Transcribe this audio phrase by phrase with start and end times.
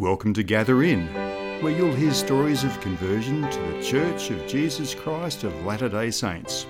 [0.00, 1.08] Welcome to Gather In,
[1.60, 6.10] where you'll hear stories of conversion to the Church of Jesus Christ of Latter day
[6.10, 6.64] Saints.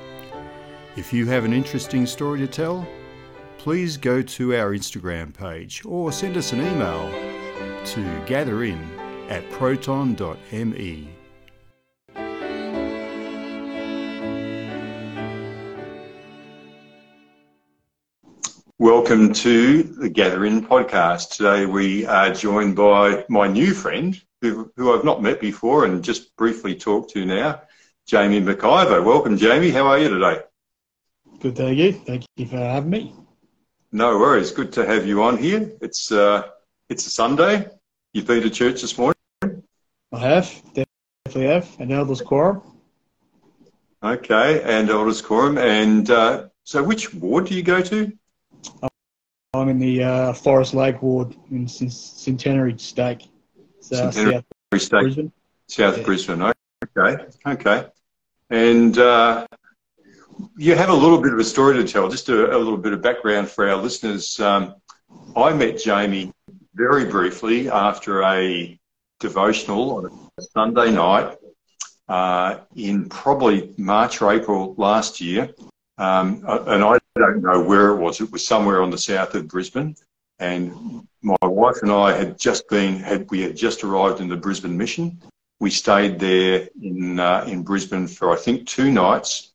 [0.97, 2.85] If you have an interesting story to tell,
[3.57, 7.09] please go to our Instagram page or send us an email
[7.85, 8.85] to gatherin
[9.29, 11.09] at proton.me.
[19.11, 21.31] Welcome to the Gathering podcast.
[21.31, 26.05] Today we are joined by my new friend, who, who I've not met before and
[26.05, 27.61] just briefly talked to now,
[28.07, 29.05] Jamie McIvor.
[29.05, 29.71] Welcome, Jamie.
[29.71, 30.43] How are you today?
[31.41, 31.93] Good, thank you.
[31.93, 33.13] Thank you for having me.
[33.91, 34.53] No worries.
[34.53, 35.73] Good to have you on here.
[35.81, 36.47] It's uh,
[36.89, 37.67] it's a Sunday.
[38.13, 39.17] You've been to church this morning?
[40.13, 42.63] I have, definitely have, and Elders Quorum.
[44.05, 45.59] Okay, and Elders Quorum.
[45.59, 48.13] And uh, so which ward do you go to?
[49.53, 53.29] I'm in the uh, Forest Lake ward in Centenary Stake.
[53.81, 54.45] Centenary South
[54.81, 55.33] Stake, Brisbane.
[55.67, 56.05] South yeah.
[56.05, 56.53] Brisbane.
[56.97, 57.87] Okay, okay.
[58.51, 59.49] And uh,
[60.57, 62.93] you have a little bit of a story to tell, just a, a little bit
[62.93, 64.39] of background for our listeners.
[64.39, 64.77] Um,
[65.37, 66.33] I met Jamie
[66.75, 68.79] very briefly after a
[69.19, 71.37] devotional on a Sunday night
[72.09, 75.51] uh, in probably March or April last year.
[75.99, 78.21] Um, and I don't know where it was.
[78.21, 79.95] It was somewhere on the south of Brisbane.
[80.39, 84.37] And my wife and I had just been, had, we had just arrived in the
[84.37, 85.21] Brisbane mission.
[85.61, 89.53] We stayed there in, uh, in Brisbane for, I think, two nights,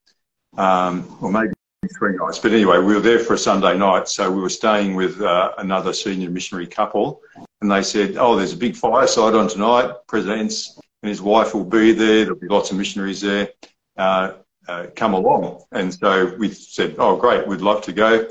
[0.57, 1.53] um, or maybe
[1.97, 2.39] three nights.
[2.39, 4.07] But anyway, we were there for a Sunday night.
[4.07, 7.21] So we were staying with uh, another senior missionary couple.
[7.61, 9.91] And they said, oh, there's a big fireside on tonight.
[10.07, 12.23] President's and his wife will be there.
[12.23, 13.49] There'll be lots of missionaries there.
[13.95, 14.33] Uh,
[14.67, 15.63] uh, come along.
[15.71, 18.27] And so we said, oh, great, we'd love to go.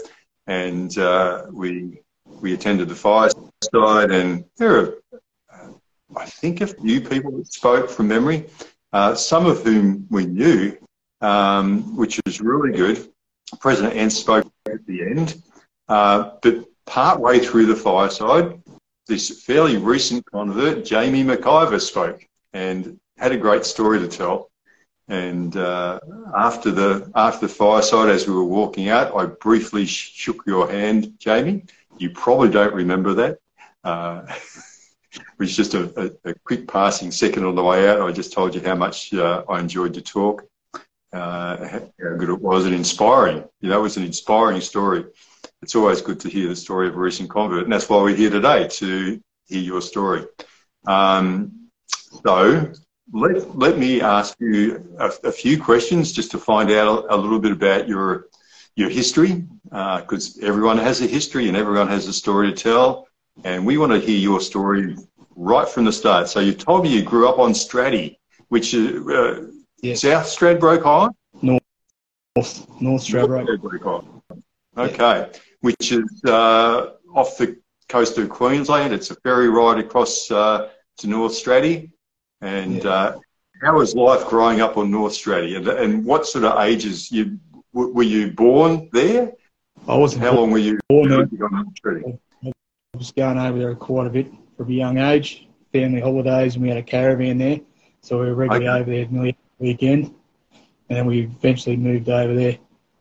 [0.46, 4.94] And uh, we, we attended the fireside, and there are,
[5.52, 5.68] uh,
[6.16, 8.46] I think, a few people that spoke from memory,
[8.92, 10.76] uh, some of whom we knew,
[11.20, 13.09] um, which was really good.
[13.60, 15.42] President Ent spoke at the end,
[15.88, 18.60] uh, but partway through the fireside,
[19.06, 24.50] this fairly recent convert, Jamie McIvor, spoke and had a great story to tell.
[25.09, 26.00] And uh,
[26.34, 31.15] after the after the fireside, as we were walking out, I briefly shook your hand,
[31.19, 31.65] Jamie.
[31.98, 33.38] You probably don't remember that.
[33.82, 34.22] Uh,
[35.12, 38.00] it was just a, a, a, quick passing second on the way out.
[38.00, 40.44] I just told you how much uh, I enjoyed your talk,
[41.12, 43.44] uh, how good it was, and inspiring.
[43.60, 45.04] You know, it was an inspiring story.
[45.60, 48.16] It's always good to hear the story of a recent convert, and that's why we're
[48.16, 50.25] here today to hear your story.
[50.86, 52.72] Um, so
[53.12, 57.16] let, let me ask you a, a, few questions just to find out a, a
[57.16, 58.28] little bit about your
[58.76, 63.06] your history, because uh, everyone has a history and everyone has a story to tell,
[63.44, 64.97] and we want to hear your story
[65.37, 66.28] right from the start.
[66.28, 69.47] So you told me you grew up on Straddie, which is uh,
[69.81, 70.00] yes.
[70.00, 71.09] South Stradbroke High,
[71.41, 71.62] North
[72.81, 73.82] North Stradbroke.
[73.82, 74.82] High.
[74.82, 75.38] Okay, yeah.
[75.60, 77.56] which is uh, off the
[77.88, 78.92] coast of Queensland.
[78.92, 81.92] It's a ferry ride across uh, to North Straddie.
[82.41, 82.91] And yeah.
[82.91, 83.19] uh,
[83.62, 85.56] how was life growing up on North Straddie?
[85.56, 87.39] And, and what sort of ages you
[87.72, 89.33] were you born there?
[89.89, 90.22] I wasn't.
[90.22, 91.28] How long were you born there?
[92.45, 95.49] I was going over there quite a bit from a young age.
[95.72, 97.59] Family holidays, and we had a caravan there,
[98.00, 98.81] so we were regularly okay.
[98.81, 100.15] over there nearly every weekend.
[100.89, 102.59] And then we eventually moved over there,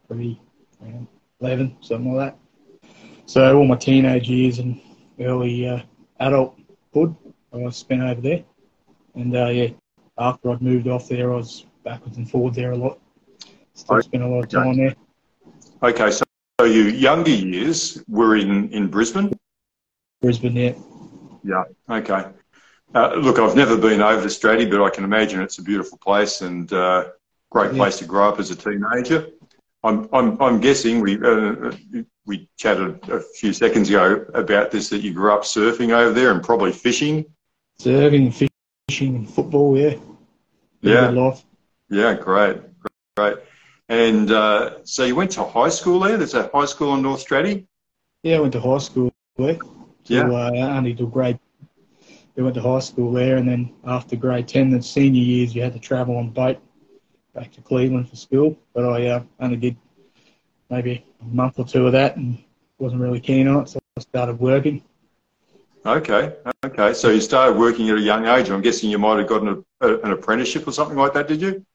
[0.08, 0.42] probably
[0.82, 1.08] around
[1.40, 2.36] 11, something like
[2.82, 2.90] that.
[3.28, 4.82] So all my teenage years and
[5.20, 5.82] early uh,
[6.20, 7.16] adulthood,
[7.54, 8.44] I spent over there.
[9.16, 9.68] And uh, yeah,
[10.18, 13.00] after I'd moved off there, I was backwards and forwards there a lot.
[13.74, 14.08] Still okay.
[14.08, 14.96] spent a lot of time there.
[15.82, 16.24] Okay, so,
[16.60, 19.34] so your younger years were in, in Brisbane?
[20.22, 20.74] Brisbane, yeah.
[21.44, 22.30] Yeah, okay.
[22.96, 25.98] Uh, look, I've never been over to Straddie, but I can imagine it's a beautiful
[25.98, 27.10] place and uh,
[27.50, 27.78] great yeah.
[27.78, 29.30] place to grow up as a teenager.
[29.84, 31.74] I'm, I'm, I'm guessing we, uh,
[32.26, 36.32] we chatted a few seconds ago about this that you grew up surfing over there
[36.32, 37.26] and probably fishing.
[37.80, 38.53] Surfing, fishing
[38.88, 39.78] fishing and football.
[39.78, 39.96] Yeah.
[40.82, 41.10] Yeah.
[41.10, 41.44] Life.
[41.90, 42.14] Yeah.
[42.16, 42.58] Great.
[43.16, 43.38] Great.
[43.90, 46.18] And uh, so you went to high school there.
[46.18, 47.68] There's a high school in North Straddie.
[48.24, 49.58] Yeah, I went to high school there.
[50.06, 50.22] yeah.
[50.22, 51.40] Uh, only till grade.
[52.36, 55.62] We went to high school there, and then after grade ten, the senior years, you
[55.62, 56.60] had to travel on boat
[57.36, 58.58] back to Cleveland for school.
[58.74, 59.76] But I uh, only did
[60.70, 62.44] maybe a month or two of that, and
[62.80, 64.82] wasn't really keen on it, so I started working.
[65.86, 66.34] Okay,
[66.66, 66.94] okay.
[66.94, 68.50] So you started working at a young age.
[68.50, 71.42] I'm guessing you might have gotten a, a, an apprenticeship or something like that, did
[71.42, 71.66] you?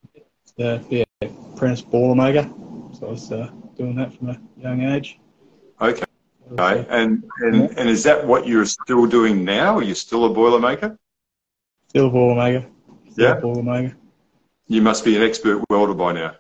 [0.57, 2.45] Yeah, yeah, apprentice boilermaker.
[2.99, 5.19] So I was uh, doing that from a young age.
[5.81, 6.05] Okay,
[6.53, 9.77] Okay, and and, and is that what you're still doing now?
[9.77, 10.97] Are you still a boilermaker?
[11.89, 12.67] Still a boilermaker.
[13.11, 13.37] Still yeah.
[13.37, 13.95] A boilermaker.
[14.67, 16.37] You must be an expert welder by now.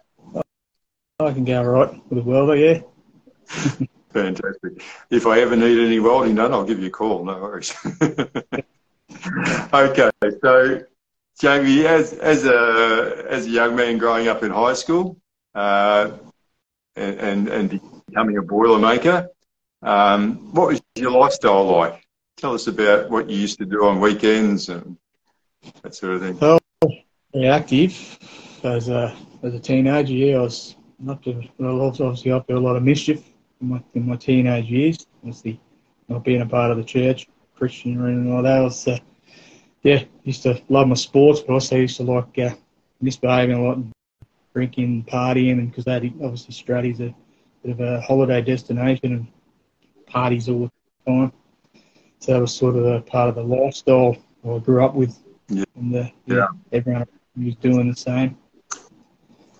[1.20, 2.80] I can go right with a welder, yeah.
[4.10, 4.82] Fantastic.
[5.10, 7.24] If I ever need any welding done, I'll give you a call.
[7.24, 7.74] No worries.
[9.72, 10.10] okay,
[10.42, 10.82] so
[11.38, 15.18] Jamie, as as a as a young man growing up in high school,
[15.54, 16.10] uh,
[16.96, 19.28] and, and and becoming a boilermaker,
[19.82, 22.02] um, what was your lifestyle like?
[22.38, 24.96] Tell us about what you used to do on weekends and
[25.82, 26.38] that sort of thing.
[26.38, 26.60] Well,
[27.44, 28.18] active
[28.64, 30.14] as a as a teenager.
[30.14, 33.22] Yeah, I was not to, well, obviously up to a lot of mischief
[33.60, 35.06] in my, my teenage years.
[35.18, 35.60] Obviously,
[36.08, 38.58] not being a part of the church, Christian or anything like that.
[38.58, 38.98] I was, uh,
[39.82, 42.54] yeah, used to love my sports, but I also used to like uh,
[43.00, 43.92] misbehaving a lot, and
[44.52, 47.14] drinking, partying, and because that obviously Straddie's a
[47.62, 49.26] bit of a holiday destination and
[50.06, 50.70] parties all
[51.06, 51.32] the time.
[52.20, 55.16] So that was sort of a part of the lifestyle I grew up with.
[55.48, 55.64] Yeah.
[55.76, 56.46] And uh, yeah, yeah.
[56.72, 57.06] everyone
[57.36, 58.36] was doing the same.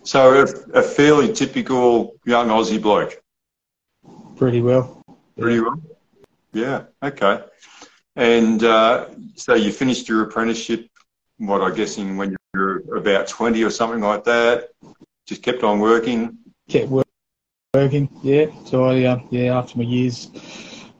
[0.02, 3.22] So a, a, fairly typical young Aussie bloke.
[4.38, 5.02] Pretty well.
[5.36, 5.62] Pretty yeah.
[5.62, 5.82] well.
[6.52, 6.82] Yeah.
[7.02, 7.42] Okay.
[8.14, 10.88] And uh, so you finished your apprenticeship.
[11.38, 14.70] What I'm guessing when you were about 20 or something like that.
[15.26, 16.38] Just kept on working.
[16.68, 16.88] Kept
[17.74, 18.08] working.
[18.22, 18.46] Yeah.
[18.64, 20.30] So I uh, yeah after my years,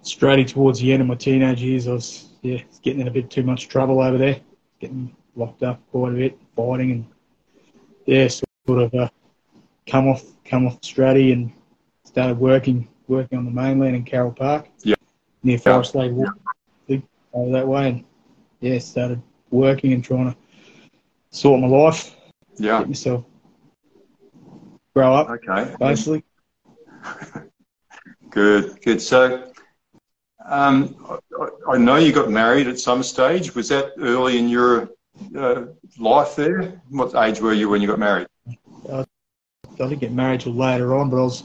[0.02, 3.30] straight towards the end of my teenage years, I was yeah getting in a bit
[3.30, 4.40] too much trouble over there,
[4.80, 7.06] getting locked up quite a bit, fighting and
[8.06, 8.28] yeah.
[8.28, 9.08] Sort of uh,
[9.88, 11.52] come off come off Straddie and
[12.04, 14.68] started working working on the mainland in Carole Park.
[14.82, 14.94] Yeah.
[15.42, 16.34] Near Forest Lake Walk,
[16.86, 16.98] yeah.
[17.32, 18.04] over that way, and
[18.60, 20.36] yeah, started working and trying to
[21.30, 22.14] sort my life.
[22.56, 22.80] Yeah.
[22.80, 23.24] Get myself
[24.94, 25.30] grow up.
[25.30, 25.74] Okay.
[25.78, 26.24] Basically.
[28.30, 28.80] good.
[28.82, 29.00] Good.
[29.00, 29.52] So.
[30.44, 30.96] Um,
[31.38, 33.54] I, I know you got married at some stage.
[33.54, 34.88] Was that early in your
[35.36, 35.66] uh,
[35.98, 36.80] life there?
[36.88, 38.28] What age were you when you got married?
[38.90, 39.04] I
[39.76, 41.44] didn't get married till later on, but I was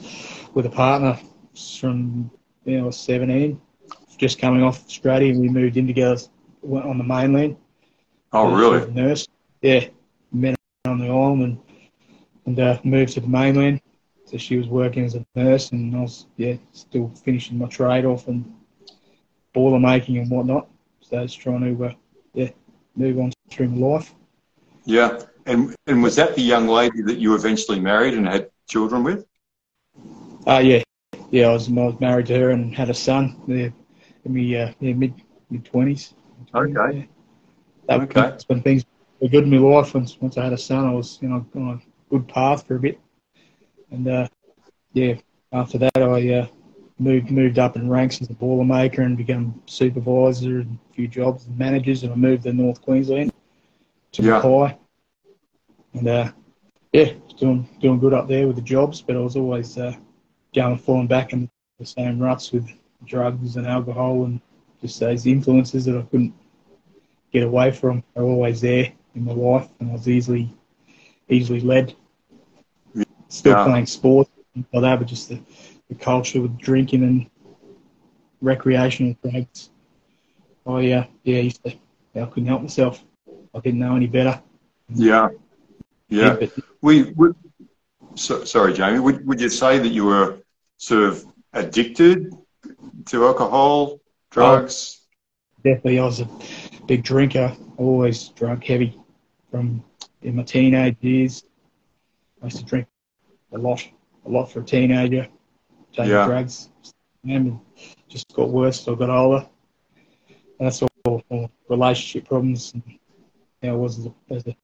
[0.54, 1.20] with a partner
[1.56, 2.32] from
[2.66, 3.60] know, I was 17,
[4.18, 6.18] just coming off Australia, and we moved in together
[6.64, 7.58] went on the mainland.
[8.32, 8.90] Oh, really?
[8.92, 9.28] Nurse.
[9.62, 9.88] Yeah,
[10.32, 10.56] met
[10.86, 11.60] on the island and,
[12.46, 13.82] and uh, moved to the mainland.
[14.26, 18.06] So she was working as a nurse, and I was yeah still finishing my trade
[18.06, 18.52] off and
[19.54, 20.68] boiler making and whatnot.
[21.02, 21.94] So I was trying to uh,
[22.34, 22.50] yeah
[22.96, 24.14] move on through my life.
[24.86, 25.20] Yeah.
[25.46, 29.26] And and was that the young lady that you eventually married and had children with?
[30.48, 30.84] Uh, yeah.
[31.34, 33.70] Yeah, I was, I was married to her and had a son yeah,
[34.24, 35.16] in my uh, yeah, mid
[35.50, 36.14] mid twenties.
[36.54, 36.72] Okay.
[36.72, 37.04] Yeah.
[37.88, 38.22] That, okay.
[38.22, 38.86] That's when things
[39.20, 39.96] were good in my life.
[39.96, 42.76] Once once I had a son, I was you know on a good path for
[42.76, 43.00] a bit,
[43.90, 44.28] and uh,
[44.92, 45.16] yeah,
[45.52, 46.48] after that I uh,
[47.00, 51.08] moved moved up in ranks as a boiler maker and became supervisor and a few
[51.08, 53.34] jobs and managers, and I moved to North Queensland
[54.12, 54.34] to yeah.
[54.34, 54.78] Mackay
[55.96, 56.32] and uh,
[56.92, 59.96] yeah, doing doing good up there with the jobs, but I was always uh,
[60.54, 62.70] going falling back in the same ruts with
[63.06, 64.40] drugs and alcohol and
[64.82, 66.34] just those influences that I couldn't
[67.32, 70.54] get away from They're always there in my life, and I was easily
[71.30, 71.96] easily led.
[73.30, 73.64] Still yeah.
[73.64, 75.40] playing sport like that, but just the,
[75.90, 77.30] the culture with drinking and
[78.42, 79.72] recreational drugs.
[80.66, 81.74] Oh yeah, yeah, I used to,
[82.14, 83.04] yeah, I couldn't help myself.
[83.56, 84.42] I didn't know any better.
[84.90, 85.30] Yeah.
[86.10, 86.38] Yeah.
[86.82, 87.30] We, we
[88.16, 89.00] so, sorry, Jamie.
[89.00, 90.38] Would, would you say that you were
[90.78, 92.34] sort of addicted
[93.06, 94.00] to alcohol,
[94.32, 95.02] drugs?
[95.02, 96.00] Oh, definitely.
[96.00, 96.30] I was a
[96.88, 97.56] big drinker.
[97.78, 99.00] Always drunk heavy
[99.50, 99.84] from
[100.22, 101.44] in my teenage years.
[102.42, 102.88] I used to drink
[103.54, 103.86] a lot,
[104.26, 105.28] a lot for a teenager.
[105.94, 106.26] Taking yeah.
[106.26, 106.70] drugs,
[107.24, 107.60] and
[108.08, 109.48] just got worse as I got older.
[110.60, 112.74] And that's all, all relationship problems.
[112.74, 112.84] And
[113.62, 114.56] how I was as a, as a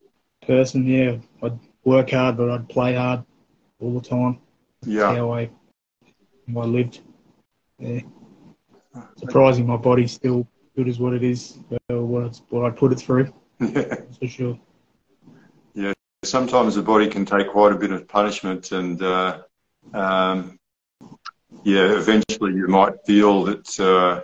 [0.46, 0.88] person.
[0.88, 3.24] Yeah, I'd work hard, but I'd play hard
[3.80, 4.40] all the time.
[4.84, 5.02] Yeah.
[5.02, 5.50] That's how I,
[6.58, 7.02] I lived.
[7.78, 8.02] Yeah.
[9.18, 13.00] Surprising, my body's still good as what it is, what, it's, what I put it
[13.00, 13.34] through.
[13.60, 13.96] Yeah.
[14.18, 14.60] For sure.
[15.74, 15.92] Yeah.
[16.24, 19.42] Sometimes the body can take quite a bit of punishment, and uh,
[19.94, 20.58] um,
[21.64, 24.22] yeah, eventually you might feel that uh,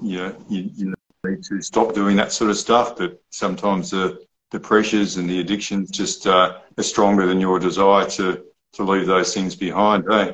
[0.00, 0.94] you, know, you, you
[1.24, 5.40] need to stop doing that sort of stuff, but sometimes the the pressures and the
[5.40, 10.32] addictions just uh, are stronger than your desire to to leave those things behind, eh?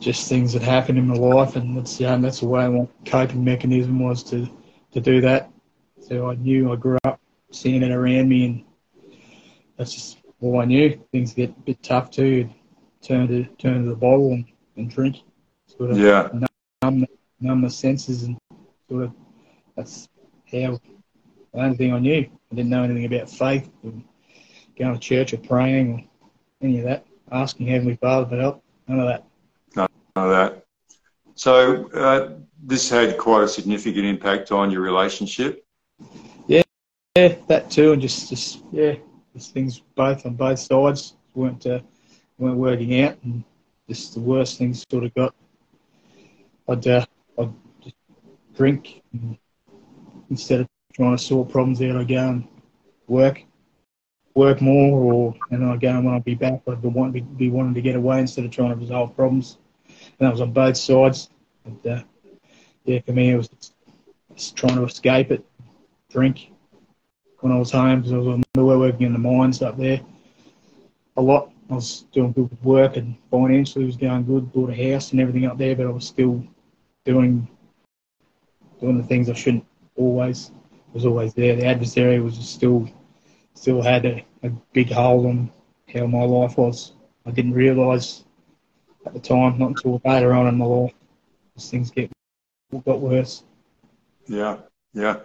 [0.00, 3.44] Just things that happened in my life, and that's yeah, that's the way my coping
[3.44, 4.48] mechanism was to
[4.92, 5.50] to do that.
[6.00, 8.64] So I knew I grew up seeing it around me, and
[9.76, 11.00] that's just all I knew.
[11.12, 12.48] Things get a bit tough too.
[13.02, 14.44] Turn to turn to the bottle and,
[14.76, 15.16] and drink.
[15.66, 16.28] Sort of yeah.
[16.82, 17.06] Numb
[17.40, 18.38] numb the senses and
[18.88, 19.12] sort of
[19.76, 20.08] that's
[20.50, 20.78] how
[21.52, 22.28] the only thing I knew.
[22.50, 23.92] I didn't know anything about faith, or
[24.78, 27.06] going to church or praying or any of that.
[27.30, 29.27] Asking Heavenly Father for help, none of that.
[30.24, 30.64] Of that.
[31.34, 32.30] So uh,
[32.62, 35.64] this had quite a significant impact on your relationship.
[36.48, 36.62] Yeah,
[37.16, 38.96] yeah, that too, and just, just yeah,
[39.34, 41.80] just things both on both sides weren't uh,
[42.38, 43.44] weren't working out, and
[43.88, 45.34] just the worst things sort of got.
[46.68, 47.06] I'd uh,
[47.38, 47.52] I'd
[48.56, 49.02] drink
[50.30, 51.96] instead of trying to sort problems out.
[51.96, 52.48] I'd go and
[53.06, 53.44] work,
[54.34, 57.50] work more, or and I'd go and when I'd be back, I'd be wanting, be
[57.50, 59.58] wanting to get away instead of trying to resolve problems.
[60.18, 61.30] That was on both sides.
[61.64, 62.02] And, uh,
[62.84, 63.50] yeah, for me, it was
[64.34, 65.44] just trying to escape it,
[66.10, 66.50] drink
[67.40, 70.00] when I was home because I was on working in the mines up there
[71.18, 71.50] a lot.
[71.70, 75.44] I was doing good work and financially was going good, bought a house and everything
[75.44, 76.42] up there, but I was still
[77.04, 77.46] doing
[78.80, 80.52] doing the things I shouldn't always
[80.94, 81.56] was always there.
[81.56, 82.88] The adversary was still
[83.54, 85.50] still had a, a big hold on
[85.92, 86.92] how my life was.
[87.26, 88.24] I didn't realise
[89.08, 90.94] at the time, not until later on in my life,
[91.56, 92.10] as things get
[92.84, 93.42] got worse.
[94.26, 94.58] Yeah,
[94.92, 95.20] yeah.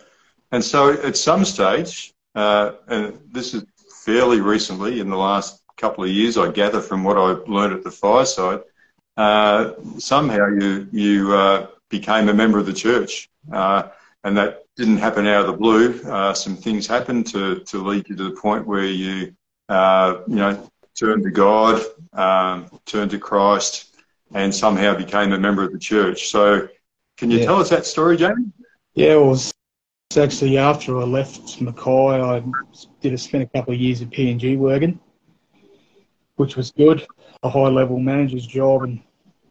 [0.51, 3.65] And so at some stage, uh, and this is
[4.05, 7.83] fairly recently in the last couple of years, I gather from what I learned at
[7.83, 8.61] the fireside,
[9.17, 13.83] uh, somehow you you uh, became a member of the church, uh,
[14.23, 16.01] and that didn't happen out of the blue.
[16.03, 19.35] Uh, some things happened to to lead you to the point where you
[19.67, 21.83] uh, you know turned to God,
[22.13, 23.95] um, turned to Christ,
[24.33, 26.29] and somehow became a member of the church.
[26.29, 26.67] So,
[27.17, 27.45] can you yeah.
[27.45, 28.51] tell us that story, Jamie?
[28.95, 29.53] Yeah, it was
[30.17, 31.89] actually after I left Mackay.
[32.21, 32.43] I
[33.01, 34.99] did a, spent a couple of years at PNG working
[36.35, 37.05] which was good.
[37.43, 39.01] A high level manager's job and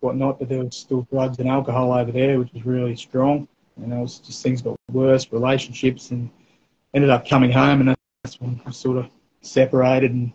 [0.01, 3.47] whatnot, but there was still drugs and alcohol over there, which was really strong.
[3.77, 6.31] And it was just things got worse, relationships, and
[6.95, 10.33] ended up coming home, and that's when I sort of separated, and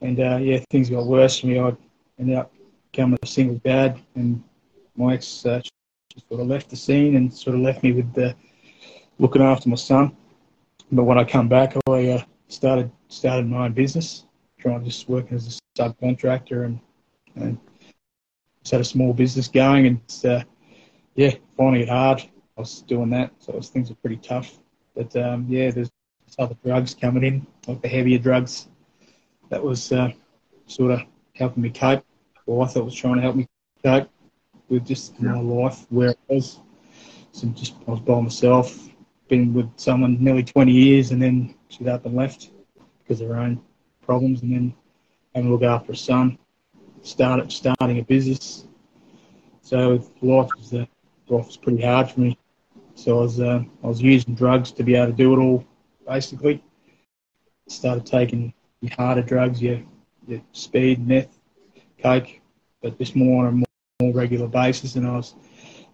[0.00, 1.58] and uh, yeah, things got worse for me.
[1.58, 1.76] I
[2.18, 2.52] ended up
[2.90, 4.42] becoming a single dad, and
[4.96, 5.60] my ex uh,
[6.28, 8.34] sort of left the scene and sort of left me with the
[9.18, 10.16] looking after my son.
[10.92, 14.24] But when I come back, I uh, started started my own business,
[14.58, 16.80] trying to just working as a subcontractor and,
[17.36, 17.58] and
[18.62, 20.42] just had a small business going and uh,
[21.14, 22.22] yeah, finding it hard.
[22.56, 24.58] I was doing that, so was, things were pretty tough.
[24.94, 25.90] But um, yeah, there's
[26.38, 28.68] other drugs coming in, like the heavier drugs.
[29.50, 30.12] That was uh,
[30.66, 31.02] sort of
[31.34, 32.04] helping me cope,
[32.46, 33.46] or I thought was trying to help me
[33.84, 34.08] cope
[34.68, 35.32] with just yeah.
[35.32, 36.60] my life where I was.
[37.32, 38.88] So just I was by myself,
[39.28, 42.50] been with someone nearly 20 years, and then she's up and left
[43.02, 43.60] because of her own
[44.00, 44.74] problems, and then
[45.34, 46.38] having to look after a son,
[47.02, 48.66] started starting a business.
[49.62, 50.86] So life was uh,
[51.28, 52.38] life was pretty hard for me.
[52.94, 55.64] So I was uh, I was using drugs to be able to do it all,
[56.06, 56.62] basically.
[57.66, 59.80] Started taking your harder drugs, your,
[60.26, 61.38] your speed, meth,
[62.02, 62.28] coke,
[62.82, 63.64] but just more on
[64.00, 64.96] a more, regular basis.
[64.96, 65.34] And I was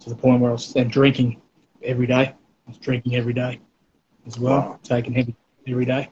[0.00, 1.40] to the point where I was then drinking
[1.82, 2.34] every day.
[2.66, 3.60] I was drinking every day
[4.26, 4.80] as well, wow.
[4.82, 5.34] taking heavy
[5.66, 6.08] every day.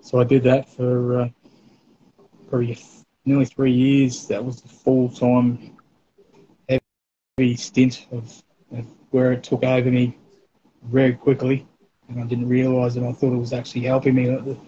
[0.00, 1.28] So I did that for uh,
[2.48, 2.78] probably
[3.24, 4.26] nearly three years.
[4.28, 5.76] That was the full time
[6.68, 10.16] heavy stint of, of, where it took over me
[10.84, 11.66] very quickly,
[12.08, 13.02] and I didn't realise it.
[13.02, 14.58] I thought it was actually helping me.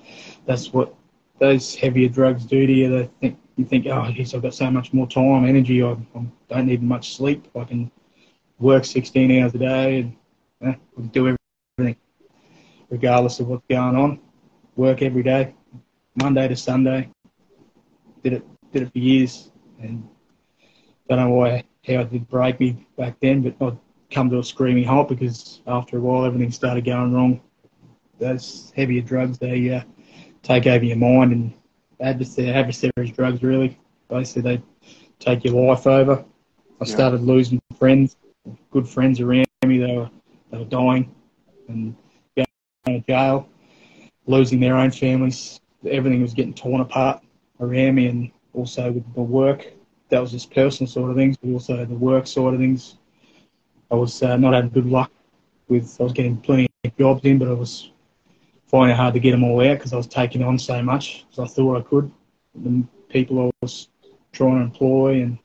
[0.46, 0.94] That's what
[1.38, 2.88] those heavier drugs do to you.
[2.88, 5.82] They think you think, oh, geez, I've got so much more time, energy.
[5.82, 7.46] I, I don't need much sleep.
[7.54, 7.90] I can
[8.58, 10.14] work 16 hours a day
[10.60, 11.36] and do
[11.78, 11.96] everything,
[12.88, 14.20] regardless of what's going on.
[14.76, 15.54] Work every day,
[16.14, 17.10] Monday to Sunday,
[18.22, 19.50] did it did it for years,
[19.82, 20.08] and
[21.08, 23.78] don't know why how it did break me back then, but I'd
[24.10, 27.40] come to a screaming halt because after a while everything started going wrong.
[28.18, 29.82] Those heavier drugs they uh,
[30.42, 31.52] take over your mind, and
[32.00, 34.62] adversary, adversaries drugs really basically they
[35.18, 36.24] take your life over.
[36.80, 36.94] I yeah.
[36.94, 38.16] started losing friends,
[38.70, 39.78] good friends around me.
[39.78, 40.10] They were
[40.50, 41.14] they were dying
[41.68, 41.96] and
[42.36, 42.46] going
[42.86, 43.48] to jail,
[44.26, 45.60] losing their own families.
[45.88, 47.22] Everything was getting torn apart
[47.60, 49.72] around me and also with the work.
[50.10, 52.96] That was just personal sort of things, but also the work side of things.
[53.90, 55.10] I was uh, not having good luck
[55.68, 57.90] with, I was getting plenty of jobs in, but I was
[58.66, 61.26] finding it hard to get them all out because I was taking on so much
[61.32, 62.10] as I thought I could.
[62.54, 63.88] The people I was
[64.32, 65.38] trying to employ and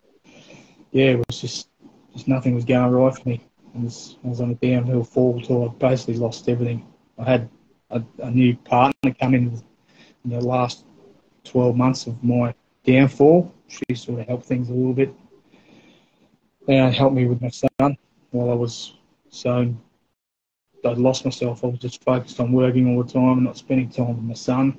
[0.91, 1.69] yeah, it was just,
[2.13, 3.43] just nothing was going right for me.
[3.75, 6.85] I was, I was on a downhill fall until I basically lost everything.
[7.17, 7.49] I had
[7.89, 9.61] a, a new partner come in
[10.23, 10.85] in the last
[11.45, 12.53] 12 months of my
[12.85, 13.51] downfall.
[13.67, 15.13] She sort of helped things a little bit
[16.67, 17.97] and helped me with my son.
[18.35, 18.93] While I was
[19.29, 19.73] so
[20.83, 21.63] I'd lost myself.
[21.63, 24.33] I was just focused on working all the time and not spending time with my
[24.35, 24.77] son.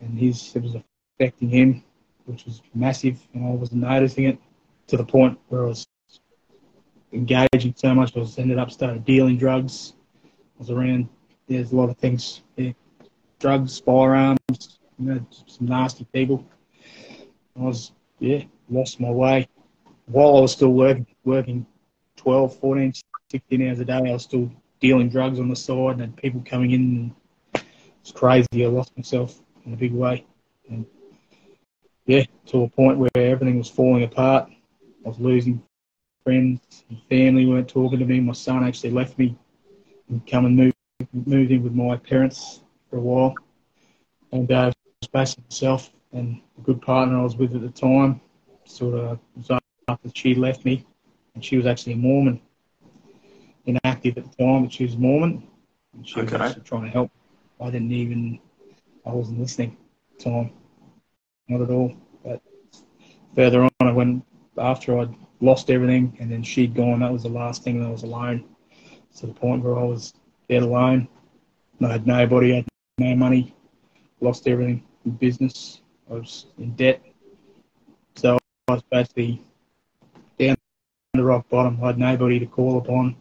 [0.00, 0.76] And his it was
[1.20, 1.84] affecting him,
[2.24, 4.38] which was massive, and I wasn't noticing it
[4.86, 5.86] to the point where I was
[7.12, 8.16] engaging so much.
[8.16, 9.92] I was ended up started dealing drugs.
[10.24, 11.08] I was around.
[11.48, 12.42] There's a lot of things.
[12.56, 12.72] Yeah,
[13.38, 16.46] drugs, firearms, you know, some nasty people.
[17.58, 19.48] I was yeah lost my way
[20.06, 21.66] while I was still working working
[22.22, 22.92] 12, 14,
[23.30, 23.94] 16 hours a day.
[23.94, 24.50] I was still
[24.80, 27.12] dealing drugs on the side and people coming in.
[27.54, 27.64] And
[28.00, 28.64] it's crazy.
[28.64, 30.24] I lost myself in a big way.
[30.68, 30.86] And
[32.06, 34.50] yeah, to a point where everything was falling apart.
[35.04, 35.62] I was losing
[36.24, 38.20] friends family weren't talking to me.
[38.20, 39.36] My son actually left me
[40.08, 40.72] and come and move,
[41.12, 43.34] moved in with my parents for a while.
[44.30, 47.70] And uh, I was basically myself and a good partner I was with at the
[47.70, 48.20] time.
[48.64, 49.50] Sort of was
[49.88, 50.86] after she left me,
[51.34, 52.40] and she was actually a Mormon
[53.66, 55.46] inactive at the time, but she was Mormon.
[55.94, 56.32] And she okay.
[56.32, 57.10] was actually trying to help.
[57.60, 58.40] I didn't even,
[59.06, 59.76] I wasn't listening
[60.12, 60.50] at the time.
[61.48, 61.94] Not at all.
[62.24, 62.40] But
[63.34, 64.24] further on, I went,
[64.58, 67.90] after I'd lost everything and then she'd gone, that was the last thing that I
[67.90, 68.44] was alone.
[69.18, 70.14] To the point where I was
[70.48, 71.06] dead alone.
[71.82, 72.66] I had nobody, I had
[72.98, 73.54] no money,
[74.20, 75.80] lost everything in business.
[76.10, 77.02] I was in debt.
[78.16, 79.42] So I was basically
[81.22, 81.78] rock bottom.
[81.82, 83.16] I had nobody to call upon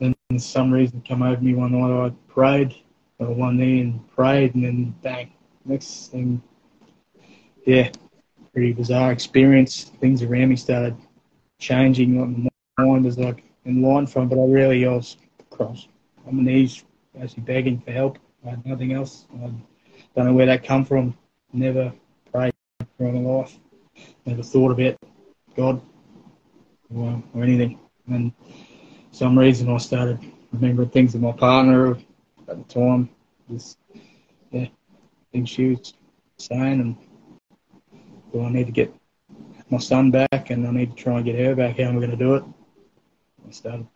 [0.00, 2.06] then some reason come over me one night.
[2.06, 2.74] I prayed,
[3.20, 5.32] I one knee and prayed, and then bang.
[5.64, 6.42] Next thing,
[7.66, 7.90] yeah,
[8.52, 9.84] pretty bizarre experience.
[10.00, 10.96] Things around me started
[11.58, 12.42] changing.
[12.76, 15.18] My mind was like in line from, but I really I was
[15.50, 15.86] cross
[16.26, 16.84] on my knees,
[17.20, 18.18] actually begging for help.
[18.46, 19.26] I had nothing else.
[19.34, 19.50] I
[20.16, 21.16] don't know where that come from.
[21.52, 21.92] Never
[22.32, 22.54] prayed
[22.96, 23.58] for my life.
[24.24, 24.96] Never thought about
[25.56, 25.82] God
[26.94, 27.78] or, or anything.
[28.08, 28.32] And
[29.12, 30.18] some reason I started
[30.52, 31.96] remembering things with my partner
[32.48, 33.10] at the time.
[33.50, 33.78] Just
[34.50, 34.66] yeah,
[35.32, 35.94] things she was
[36.38, 36.96] saying, and
[38.32, 38.94] well, I need to get
[39.70, 41.78] my son back, and I need to try and get her back.
[41.78, 42.44] How am I going to do it?
[43.46, 43.86] I started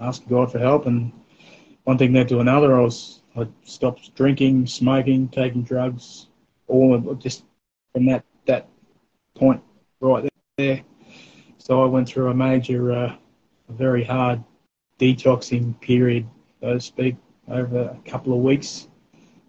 [0.00, 1.12] asking God for help, and
[1.84, 2.76] one thing led to another.
[2.76, 6.28] I was I stopped drinking, smoking, taking drugs,
[6.68, 7.44] all of, just
[7.92, 8.68] from that that
[9.34, 9.62] point
[10.00, 10.82] right there.
[11.62, 13.14] So I went through a major uh,
[13.68, 14.42] very hard
[14.98, 16.26] detoxing period,
[16.60, 17.14] so to speak,
[17.46, 18.88] over a couple of weeks,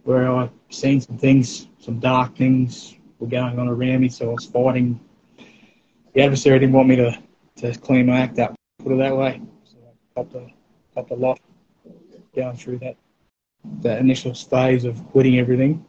[0.03, 4.09] where I've seen some things, some dark things were going on around me.
[4.09, 4.99] So I was fighting.
[6.13, 7.19] The adversary didn't want me to,
[7.55, 9.41] to clean my act up, put it that way.
[9.63, 10.45] So I popped a,
[10.93, 11.39] popped a lot
[12.35, 12.95] going through that
[13.81, 15.83] that initial phase of quitting everything.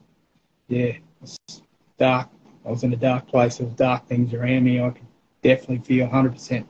[0.69, 1.61] Yeah, it's
[1.99, 2.31] dark.
[2.65, 3.59] I was in a dark place.
[3.59, 4.81] There was dark things around me.
[4.81, 5.05] I could
[5.45, 6.67] definitely feel 100%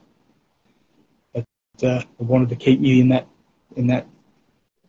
[1.82, 3.26] uh, I wanted to keep you in that
[3.76, 4.06] in that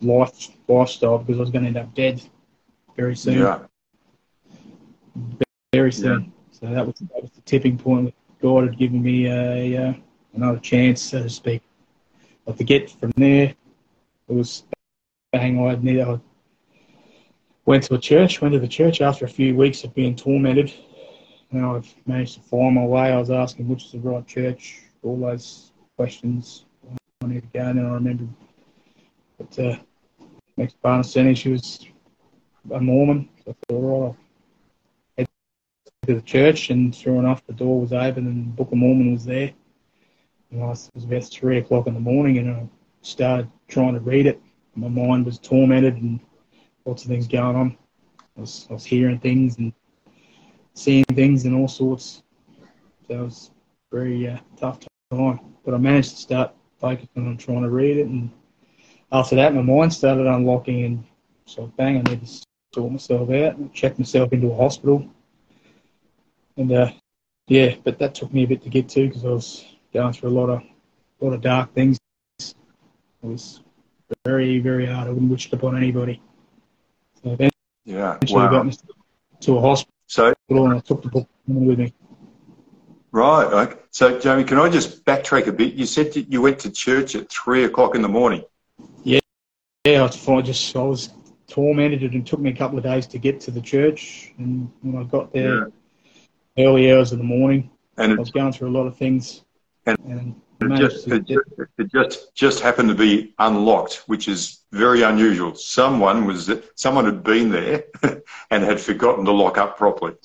[0.01, 2.21] life lifestyle because I was going to end up dead
[2.95, 3.39] very soon.
[3.39, 3.59] Yeah.
[5.73, 6.21] Very soon.
[6.21, 6.29] Yeah.
[6.51, 8.13] So that was that was the tipping point.
[8.41, 9.93] God had given me a uh,
[10.33, 11.63] another chance, so to speak.
[12.45, 13.55] But to get from there,
[14.27, 14.63] it was
[15.31, 15.65] bang.
[15.65, 16.01] I need.
[16.01, 16.19] I
[17.65, 18.41] went to a church.
[18.41, 20.71] Went to the church after a few weeks of being tormented.
[21.51, 23.11] Now I've managed to find my way.
[23.11, 24.81] I was asking which is the right church.
[25.03, 26.65] All those questions
[27.21, 27.65] I need to go.
[27.65, 28.25] And I remember
[29.39, 29.77] that uh,
[30.57, 31.85] next saying she was
[32.71, 33.29] a Mormon.
[33.43, 34.17] So I thought, all right,
[35.19, 38.77] I'll to the church, and sure enough, the door was open and the Book of
[38.77, 39.51] Mormon was there.
[40.51, 42.67] And I was, it was about three o'clock in the morning, and I
[43.01, 44.41] started trying to read it.
[44.75, 46.19] My mind was tormented and
[46.85, 47.77] lots of things going on.
[48.37, 49.73] I was, I was hearing things and
[50.75, 52.21] seeing things and all sorts.
[53.07, 53.51] So it was
[53.91, 54.79] very uh, tough
[55.11, 55.39] time.
[55.63, 58.07] But I managed to start focusing on trying to read it.
[58.07, 58.31] And
[59.11, 61.03] after that, my mind started unlocking, and
[61.45, 62.41] so bang, I need to
[62.73, 65.07] sort myself out and check myself into a hospital.
[66.57, 66.91] And uh,
[67.47, 70.29] yeah, but that took me a bit to get to because I was going through
[70.29, 71.97] a lot of a lot of dark things.
[72.39, 72.53] It
[73.21, 73.61] was
[74.25, 75.07] very, very hard.
[75.07, 76.21] I wouldn't wish it upon anybody.
[77.23, 77.51] So eventually,
[77.85, 78.49] yeah, wow.
[78.49, 78.73] got me
[79.41, 79.94] to a hospital,
[80.49, 81.93] and I took the with me.
[83.11, 83.45] Right.
[83.45, 83.79] Okay.
[83.91, 85.73] So, Jamie, can I just backtrack a bit?
[85.73, 88.43] You said that you went to church at three o'clock in the morning.
[89.03, 89.21] Yeah.
[89.85, 90.01] Yeah.
[90.01, 91.13] I was just I was
[91.47, 94.33] tormented, and it took me a couple of days to get to the church.
[94.37, 95.69] And when I got there,
[96.55, 96.65] yeah.
[96.65, 99.43] early hours of the morning, and I was going through a lot of things.
[99.85, 104.61] And, and it, just, it, just, it just just happened to be unlocked, which is
[104.71, 105.55] very unusual.
[105.55, 107.85] Someone was someone had been there
[108.51, 110.15] and had forgotten to lock up properly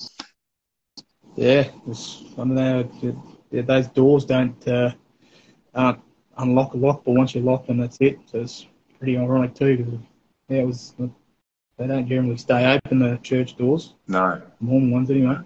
[1.35, 2.89] yeah, I don't know.
[3.51, 4.91] Those doors don't uh,
[5.73, 5.99] aren't
[6.37, 8.19] unlock a lock, but once you lock them, that's it.
[8.25, 9.93] So it's pretty ironic too, because
[10.49, 10.93] yeah, it was
[11.77, 13.95] they don't generally stay open the church doors.
[14.07, 14.41] No.
[14.59, 15.37] Mormon ones anyway.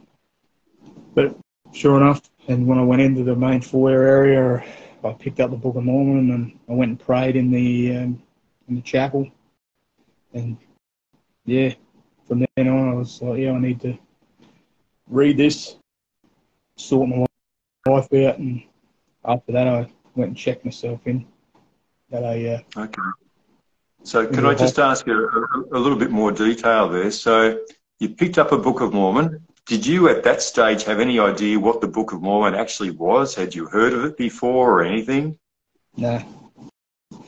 [1.14, 1.38] But
[1.72, 4.64] sure enough, and when I went into the main foyer area,
[5.06, 8.22] I picked up the Book of Mormon and I went and prayed in the um,
[8.68, 9.30] in the chapel.
[10.34, 10.58] And
[11.46, 11.74] yeah,
[12.28, 13.98] from then on, I was like, yeah, I need to
[15.08, 15.78] read this,
[16.78, 17.26] sort my
[17.88, 18.64] life out, and
[19.24, 21.26] after that, I went and checked myself in.
[22.10, 22.46] That I
[22.78, 23.02] uh, okay.
[24.04, 27.10] So, could I just ask you a, a, little bit more detail there?
[27.10, 27.60] So,
[28.00, 29.45] you picked up a Book of Mormon.
[29.66, 33.34] Did you at that stage have any idea what the Book of Mormon actually was?
[33.34, 35.40] Had you heard of it before or anything?
[35.98, 36.24] No.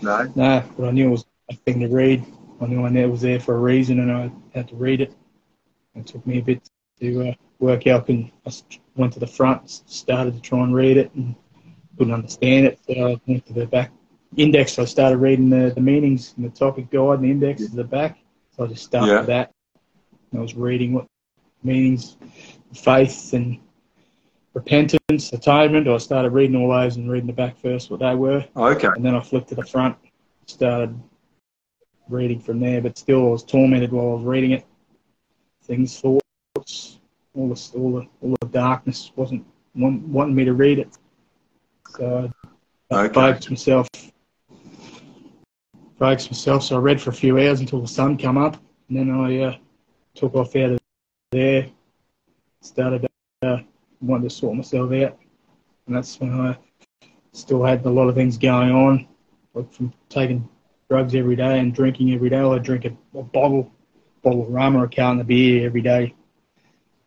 [0.04, 0.32] No?
[0.36, 2.24] No, but I knew it was a thing to read.
[2.62, 5.02] I knew I knew it was there for a reason and I had to read
[5.02, 5.16] it.
[5.96, 6.62] It took me a bit
[7.00, 8.52] to uh, work out and I
[8.96, 11.36] went to the front, started to try and read it and
[11.98, 12.80] couldn't understand it.
[12.86, 13.92] So I went to the back
[14.36, 14.78] index.
[14.78, 17.84] I started reading the, the meanings and the topic guide and the index is the
[17.84, 18.20] back.
[18.56, 19.22] So I just started yeah.
[19.24, 19.52] that.
[20.36, 21.08] I was reading what
[21.68, 22.18] meanings,
[22.74, 23.60] faith and
[24.54, 25.88] repentance, atonement.
[25.88, 28.44] I started reading all those and reading the back first what they were.
[28.56, 28.88] Okay.
[28.88, 29.96] And then I flipped to the front,
[30.48, 31.00] started
[32.10, 32.82] reading from there.
[32.82, 34.66] But still, I was tormented while I was reading it.
[35.64, 37.00] Things, thoughts,
[37.36, 40.98] all the all the all the darkness wasn't wanting me to read it.
[41.90, 42.32] So
[42.92, 43.14] I okay.
[43.14, 43.88] focused myself.
[46.00, 46.64] Focused myself.
[46.64, 48.58] So I read for a few hours until the sun come up,
[48.90, 49.56] and then I uh,
[50.16, 50.80] took off out of
[51.32, 51.68] there,
[52.62, 53.08] started
[53.42, 53.58] uh,
[54.02, 55.18] wanting to sort myself out,
[55.86, 56.58] and that's when I
[57.34, 59.08] still had a lot of things going on,
[59.54, 60.48] like from taking
[60.90, 62.40] drugs every day and drinking every day.
[62.40, 63.72] I drink a, a bottle,
[64.24, 66.16] bottle of rum or a carton of beer every day,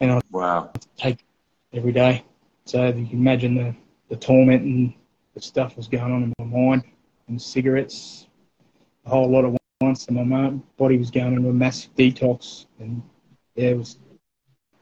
[0.00, 0.70] and I wow.
[0.96, 1.24] take
[1.72, 2.24] every day.
[2.66, 3.74] So you can imagine the,
[4.10, 4.94] the torment and
[5.34, 6.84] the stuff was going on in my mind,
[7.28, 8.26] and cigarettes,
[9.06, 13.02] a whole lot of once, and my body was going into a massive detox, and
[13.54, 13.96] yeah, it was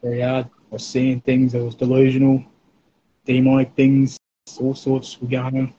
[0.03, 0.47] very hard.
[0.47, 2.45] I was seeing things that was delusional,
[3.25, 4.19] demonic things,
[4.61, 5.75] all sorts were going on.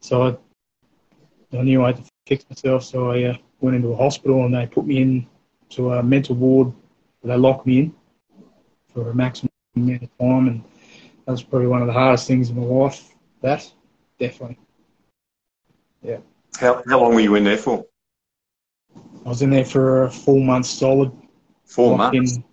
[0.00, 2.84] So I, I knew I had to fix myself.
[2.84, 5.26] So I uh, went into a hospital and they put me in
[5.70, 6.72] to a mental ward.
[7.22, 7.94] They locked me in
[8.92, 10.64] for a maximum amount of time, and
[11.24, 13.14] that was probably one of the hardest things in my life.
[13.42, 13.70] That
[14.18, 14.58] definitely,
[16.02, 16.18] yeah.
[16.58, 17.84] How how long were you in there for?
[19.24, 21.12] I was in there for a full month solid.
[21.64, 22.36] Four months.
[22.36, 22.44] In,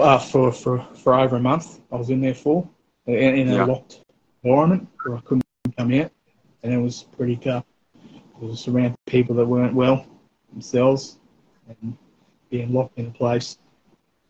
[0.00, 1.80] uh, for, for, for over a month.
[1.92, 2.68] I was in there for
[3.06, 3.64] in, in a yeah.
[3.64, 4.00] locked
[4.42, 5.44] environment where I couldn't
[5.76, 6.10] come out,
[6.62, 7.64] and it was pretty tough.
[8.04, 10.06] It was around people that weren't well
[10.52, 11.18] themselves,
[11.68, 11.96] and
[12.50, 13.58] being locked in a place,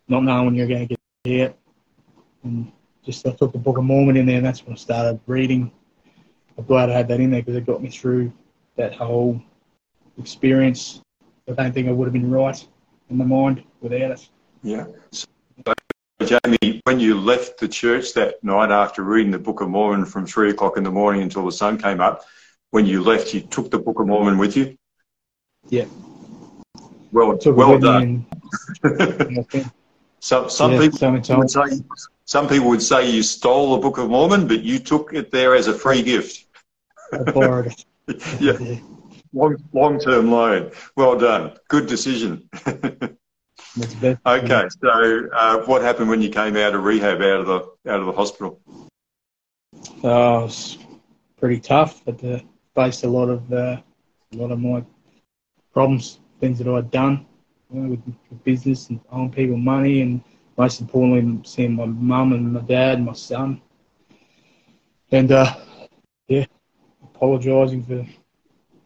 [0.09, 1.59] not knowing when you're going to get out,
[2.45, 2.71] and
[3.05, 5.71] just I took the Book of Mormon in there, and that's when I started reading.
[6.59, 8.33] I'm glad I had that in there because it got me through
[8.77, 9.41] that whole
[10.19, 11.01] experience.
[11.49, 12.67] I don't think I would have been right
[13.09, 14.29] in the mind without it.
[14.63, 14.87] Yeah.
[15.11, 15.27] So
[16.31, 20.27] Jamie, when you left the church that night after reading the Book of Mormon from
[20.27, 22.25] three o'clock in the morning until the sun came up,
[22.71, 24.79] when you left, you took the Book of Mormon with you?
[25.71, 25.87] Yeah.
[27.11, 28.27] Well, well done.
[30.21, 31.63] some some yeah, people would say
[32.27, 35.57] some people would say you stole the Book of Mormon, but you took it there
[35.57, 36.47] as a free gift.
[37.13, 37.75] I borrowed
[38.07, 38.23] it.
[38.41, 38.79] yeah.
[39.33, 40.71] Long long term loan.
[40.97, 41.57] Well done.
[41.69, 42.49] Good decision.
[43.79, 48.01] Okay, so uh, what happened when you came out of rehab, out of the out
[48.01, 48.61] of the hospital?
[50.03, 50.79] Uh, it was
[51.39, 52.05] pretty tough.
[52.05, 52.41] But uh,
[52.75, 53.81] faced a lot of uh,
[54.33, 54.85] a lot of my
[55.73, 57.27] problems, things that I'd done
[57.73, 60.23] you know, with, with business and owing people money, and
[60.57, 63.63] most importantly, seeing my mum and my dad and my son.
[65.13, 65.55] And uh,
[66.27, 66.47] yeah,
[67.03, 68.05] apologising for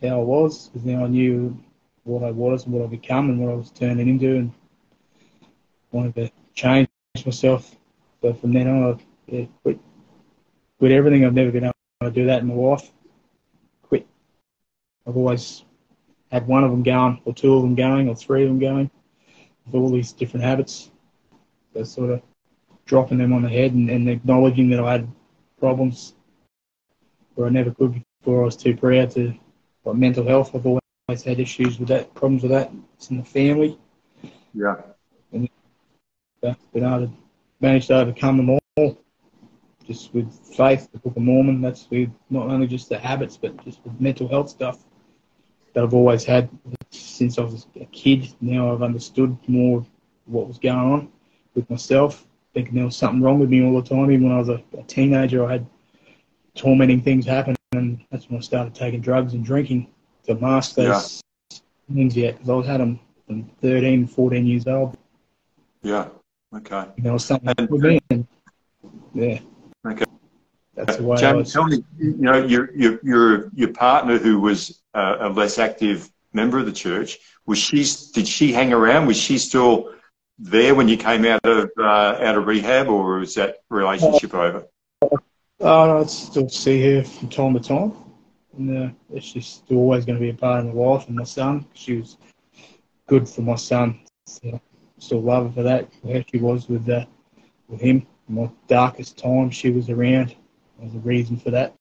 [0.07, 1.59] how I was because now I knew
[2.05, 4.53] what I was and what I'd become and what I was turning into, and
[5.94, 6.88] wanted to change
[7.24, 7.74] myself.
[8.20, 9.00] So from then on,
[9.33, 9.78] I quit,
[10.78, 11.24] quit everything.
[11.24, 12.90] I've never been able to do that in my life.
[13.83, 14.07] Quit.
[15.07, 15.64] I've always
[16.33, 18.90] had one of them going, or two of them going, or three of them going,
[19.66, 20.90] with all these different habits.
[21.72, 22.22] So sort of
[22.87, 25.09] dropping them on the head and, and acknowledging that I had
[25.59, 26.14] problems
[27.35, 28.42] where I never could before.
[28.42, 29.35] I was too proud to.
[29.85, 32.72] But mental health, I've always had issues with that, problems with that.
[32.96, 33.78] It's in the family.
[34.54, 34.76] Yeah
[36.72, 37.12] been able to
[37.61, 38.98] manage to overcome them all
[39.87, 41.61] just with faith, the Book of Mormon.
[41.61, 44.78] That's with not only just the habits, but just with mental health stuff
[45.72, 46.48] that I've always had
[46.90, 48.33] since I was a kid.
[48.40, 49.85] Now I've understood more
[50.26, 51.12] what was going on
[51.54, 54.11] with myself, thinking there was something wrong with me all the time.
[54.11, 55.66] Even when I was a, a teenager, I had
[56.54, 59.88] tormenting things happen, and that's when I started taking drugs and drinking
[60.24, 61.59] to mask those yeah.
[61.94, 62.16] things.
[62.16, 64.96] Yet, because I was had them from 13, 14 years old.
[65.83, 66.09] Yeah.
[66.57, 66.85] Okay.
[66.97, 67.55] You know, something
[68.11, 68.27] and,
[69.12, 69.40] yeah.
[69.87, 70.05] Okay.
[70.75, 71.53] That's the way Jamie, was...
[71.53, 76.11] tell me, you know, your your your your partner who was uh, a less active
[76.33, 77.85] member of the church was she?
[78.12, 79.07] Did she hang around?
[79.07, 79.93] Was she still
[80.38, 84.38] there when you came out of uh, out of rehab, or was that relationship uh,
[84.38, 84.67] over?
[85.61, 87.93] Uh, I still see her from time to time,
[88.57, 91.25] and uh, she's still always going to be a part of my life and my
[91.25, 91.67] son.
[91.75, 92.17] She was
[93.07, 94.01] good for my son.
[94.27, 94.61] So
[95.05, 95.88] still love her for that.
[96.05, 97.05] How she was with uh,
[97.69, 98.07] with him.
[98.29, 100.35] In my darkest time, she was around.
[100.79, 101.75] There's a reason for that.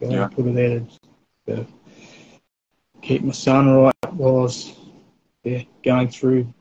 [0.00, 0.28] yeah.
[0.28, 0.86] put her there to,
[1.46, 1.66] to
[3.02, 4.74] keep my son right while I was
[5.44, 6.52] yeah, going through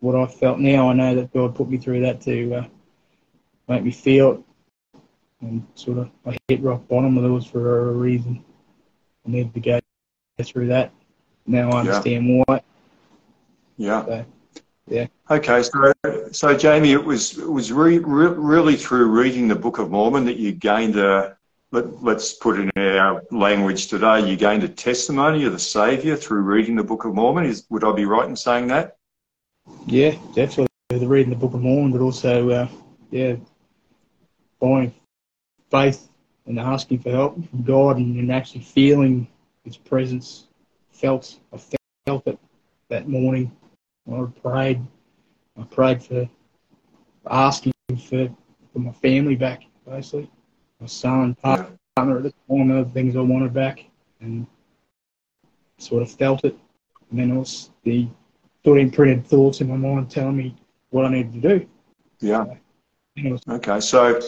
[0.00, 0.90] what I felt now.
[0.90, 2.66] I know that God put me through that to uh,
[3.68, 4.40] make me feel it.
[5.40, 8.44] And sort of, I hit rock bottom, but it was for a reason.
[9.24, 9.80] I needed to go
[10.42, 10.92] through that.
[11.46, 12.42] Now I understand yeah.
[12.46, 12.62] why.
[13.76, 14.04] Yeah.
[14.04, 14.26] So,
[14.88, 15.06] yeah.
[15.30, 15.92] Okay, so
[16.32, 20.24] so Jamie, it was it was re, re, really through reading the Book of Mormon
[20.24, 21.36] that you gained a
[21.70, 24.26] let, us put it in our language today.
[24.28, 27.44] You gained a testimony of the Saviour through reading the Book of Mormon.
[27.44, 28.96] Is would I be right in saying that?
[29.86, 30.68] Yeah, definitely.
[30.88, 32.68] The reading the Book of Mormon, but also uh,
[33.10, 33.36] yeah,
[34.58, 34.94] finding
[35.70, 36.08] faith
[36.46, 39.28] and asking for help from God and, and actually feeling
[39.64, 40.44] His presence.
[40.92, 41.58] Felt I
[42.06, 42.38] felt it
[42.88, 43.52] that morning
[44.12, 44.80] I prayed.
[45.58, 46.28] I prayed for
[47.28, 47.72] asking
[48.08, 48.28] for,
[48.72, 50.30] for my family back, basically.
[50.80, 51.68] My son, partner
[51.98, 53.84] at the time, other things I wanted back,
[54.20, 54.46] and
[55.78, 56.56] sort of felt it.
[57.10, 58.08] And then it was the
[58.64, 60.54] thought imprinted thoughts in my mind telling me
[60.90, 61.68] what I needed to do.
[62.20, 62.44] Yeah.
[63.24, 64.20] was, okay, so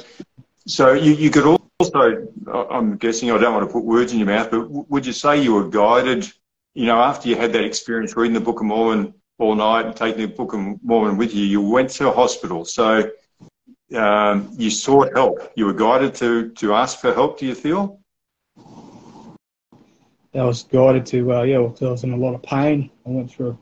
[0.66, 4.28] so you, you could also, I'm guessing, I don't want to put words in your
[4.28, 6.30] mouth, but would you say you were guided,
[6.74, 9.96] you know, after you had that experience reading the Book of Mormon, all night and
[9.96, 12.64] taking the Book of Mormon with you, you went to a hospital.
[12.64, 13.10] So
[13.96, 15.52] um, you sought help.
[15.56, 18.00] You were guided to, to ask for help, do you feel?
[20.34, 22.90] I was guided to, uh, yeah, well, I was in a lot of pain.
[23.06, 23.58] I went through,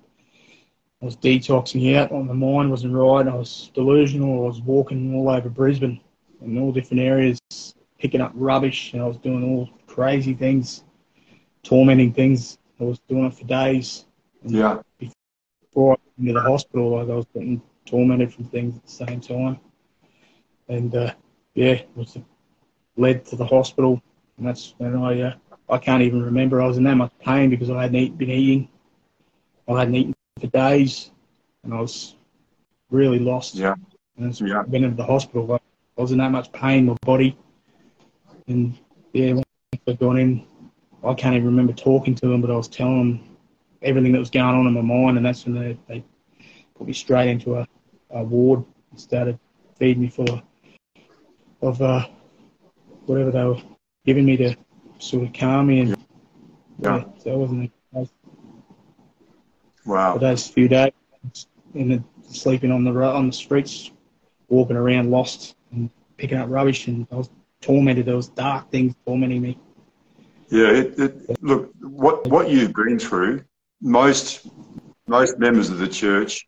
[1.00, 2.12] I was detoxing out.
[2.12, 3.26] My mind wasn't right.
[3.26, 4.44] I was delusional.
[4.44, 6.00] I was walking all over Brisbane
[6.42, 7.38] in all different areas,
[7.98, 8.92] picking up rubbish.
[8.92, 10.82] And I was doing all crazy things,
[11.62, 12.58] tormenting things.
[12.80, 14.04] I was doing it for days.
[14.44, 14.82] Yeah
[15.74, 16.90] brought into the hospital.
[16.90, 19.58] Like I was getting tormented from things at the same time,
[20.68, 21.14] and uh,
[21.54, 22.16] yeah, was
[22.96, 24.02] led to the hospital,
[24.36, 25.34] and that's when I uh,
[25.68, 26.60] I can't even remember.
[26.60, 28.68] I was in that much pain because I hadn't been eating.
[29.68, 31.10] I hadn't eaten for days,
[31.64, 32.16] and I was
[32.90, 33.54] really lost.
[33.54, 33.74] Yeah.
[34.16, 34.62] And that's yeah.
[34.62, 35.60] went into the hospital.
[35.98, 37.36] I was in that much pain, my body,
[38.46, 38.76] and
[39.12, 39.44] yeah, when
[39.86, 40.44] I got in,
[41.04, 43.27] I can't even remember talking to them, but I was telling them
[43.82, 46.04] everything that was going on in my mind, and that's when they, they
[46.76, 47.66] put me straight into a,
[48.10, 49.38] a ward and started
[49.78, 50.42] feeding me full of,
[51.62, 52.06] of uh,
[53.06, 53.60] whatever they were
[54.04, 54.56] giving me to
[54.98, 55.80] sort of calm me.
[55.80, 55.90] And
[56.78, 57.72] yeah, yeah so it wasn't.
[59.84, 60.14] wow.
[60.14, 60.92] For those few days,
[61.74, 63.90] in the, sleeping on the on the streets,
[64.48, 68.06] walking around lost and picking up rubbish, and I was tormented.
[68.06, 69.58] There was dark things tormenting me.
[70.50, 73.44] Yeah, it, it, look, what what you've been through
[73.80, 74.46] most
[75.06, 76.46] most members of the church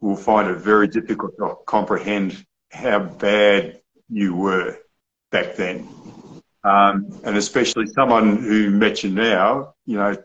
[0.00, 4.78] will find it very difficult to comprehend how bad you were
[5.30, 5.88] back then.
[6.64, 10.16] Um, and especially someone who met you now, you know,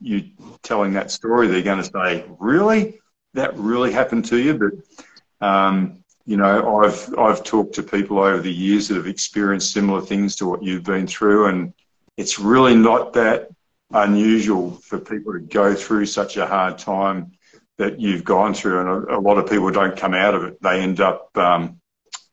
[0.00, 0.30] you
[0.62, 2.98] telling that story, they're going to say, really?
[3.34, 4.54] That really happened to you?
[4.54, 9.72] But, um, you know, I've, I've talked to people over the years that have experienced
[9.72, 11.46] similar things to what you've been through.
[11.46, 11.72] And
[12.16, 13.50] it's really not that
[13.92, 17.32] unusual for people to go through such a hard time
[17.78, 20.60] that you've gone through, and a, a lot of people don't come out of it.
[20.62, 21.80] They end up um,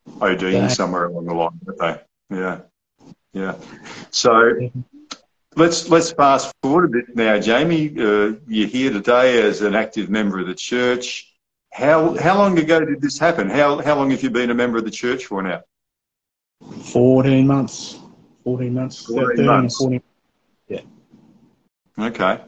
[0.08, 0.68] ODing yeah.
[0.68, 2.38] somewhere along the line, don't they?
[2.38, 2.60] Yeah,
[3.34, 3.56] yeah.
[4.10, 4.72] So
[5.56, 7.90] let's let's fast forward a bit now, Jamie.
[7.90, 11.30] Uh, you're here today as an active member of the church.
[11.72, 13.50] How how long ago did this happen?
[13.50, 15.62] How how long have you been a member of the church for now?
[16.84, 18.00] Fourteen months.
[18.44, 19.06] Fourteen months.
[19.06, 19.78] 14 months.
[19.78, 20.02] 14
[21.98, 22.42] Okay.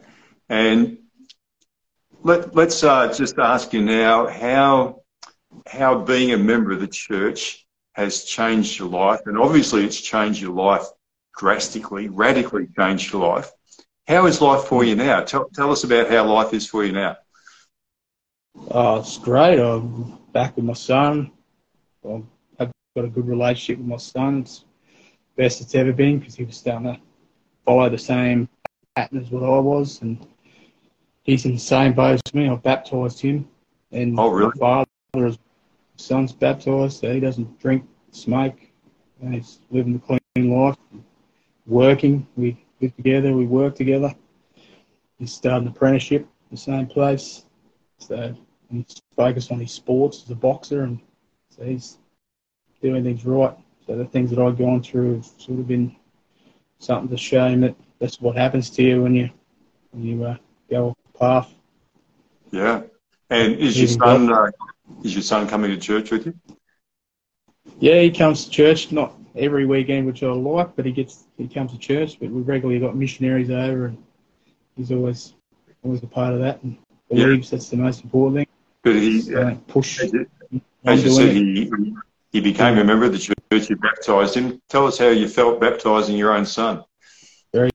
[0.50, 0.98] And
[2.24, 5.02] let, let's uh, just ask you now how,
[5.68, 9.22] how being a member of the church has changed your life.
[9.26, 10.86] And obviously, it's changed your life
[11.38, 13.52] drastically, radically changed your life.
[14.08, 15.22] How is life for you now?
[15.22, 17.18] Tell, tell us about how life is for you now.
[18.70, 19.60] Oh, it's great.
[19.60, 21.32] I'm back with my son.
[22.06, 24.42] I've got a good relationship with my son.
[24.42, 24.66] It's
[25.36, 27.00] best it's ever been because he was starting to
[27.66, 28.48] follow the same
[28.96, 30.26] pattern as what I was, and
[31.24, 32.50] he's in the same boat as me.
[32.50, 33.48] I baptised him,
[33.92, 34.52] and oh, really?
[34.56, 35.40] my father, his
[35.98, 38.58] son's baptised, so he doesn't drink, smoke,
[39.22, 40.78] and he's living the clean life,
[41.66, 42.26] working.
[42.36, 44.14] We live together, we work together.
[45.20, 47.46] He's started an apprenticeship in the same place,
[47.98, 48.36] so
[48.72, 51.00] he's focused on his sports as a boxer, and
[51.50, 51.98] so he's
[52.82, 53.56] doing things right.
[53.86, 55.96] So the things that I've gone through have sort of been
[56.80, 59.30] something to show him that that's what happens to you when you
[59.92, 60.38] when you uh,
[60.70, 61.54] go off the path.
[62.52, 62.82] Yeah,
[63.30, 64.52] and is your son uh,
[65.04, 66.34] is your son coming to church with you?
[67.80, 71.48] Yeah, he comes to church not every weekend, which I like, but he gets he
[71.48, 72.20] comes to church.
[72.20, 74.04] But we've regularly got missionaries over, and
[74.76, 75.34] he's always
[75.84, 76.78] always a part of that and
[77.10, 77.58] believes yeah.
[77.58, 78.48] that's the most important thing.
[78.82, 80.02] But he so, uh, push.
[80.02, 80.28] As you,
[80.86, 81.96] as you said, he
[82.32, 83.35] he became a member of the church.
[83.52, 84.62] You baptised him.
[84.70, 86.84] Tell us how you felt baptising your own son.
[87.54, 87.70] Very